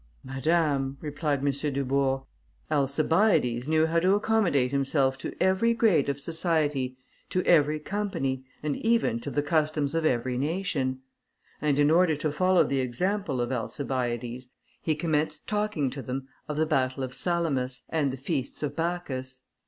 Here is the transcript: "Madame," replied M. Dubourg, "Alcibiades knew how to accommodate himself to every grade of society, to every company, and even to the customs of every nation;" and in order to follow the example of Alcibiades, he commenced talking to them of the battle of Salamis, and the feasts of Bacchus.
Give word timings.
"Madame," 0.23 0.97
replied 0.99 1.41
M. 1.45 1.51
Dubourg, 1.73 2.23
"Alcibiades 2.71 3.67
knew 3.67 3.85
how 3.85 3.99
to 3.99 4.15
accommodate 4.15 4.71
himself 4.71 5.15
to 5.19 5.35
every 5.39 5.75
grade 5.75 6.09
of 6.09 6.19
society, 6.19 6.97
to 7.29 7.43
every 7.43 7.79
company, 7.79 8.43
and 8.63 8.75
even 8.77 9.19
to 9.19 9.29
the 9.29 9.43
customs 9.43 9.93
of 9.93 10.03
every 10.03 10.39
nation;" 10.39 11.01
and 11.61 11.77
in 11.77 11.91
order 11.91 12.15
to 12.15 12.31
follow 12.31 12.63
the 12.63 12.79
example 12.79 13.39
of 13.41 13.51
Alcibiades, 13.51 14.49
he 14.81 14.95
commenced 14.95 15.45
talking 15.45 15.91
to 15.91 16.01
them 16.01 16.27
of 16.47 16.57
the 16.57 16.65
battle 16.65 17.03
of 17.03 17.13
Salamis, 17.13 17.83
and 17.87 18.11
the 18.11 18.17
feasts 18.17 18.63
of 18.63 18.75
Bacchus. 18.75 19.43